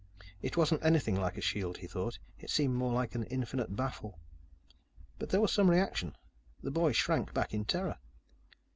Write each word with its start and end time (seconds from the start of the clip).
It 0.41 0.57
wasn't 0.57 0.83
anything 0.83 1.15
like 1.21 1.37
a 1.37 1.41
shield, 1.41 1.77
he 1.77 1.85
thought. 1.85 2.17
It 2.39 2.49
seemed 2.49 2.73
more 2.73 2.91
like 2.91 3.13
an 3.13 3.21
infinite 3.25 3.75
baffle. 3.75 4.17
But 5.19 5.29
there 5.29 5.39
was 5.41 5.51
some 5.53 5.69
reaction. 5.69 6.15
The 6.63 6.71
boy 6.71 6.91
shrank 6.93 7.35
back 7.35 7.53
in 7.53 7.65
terror. 7.65 7.99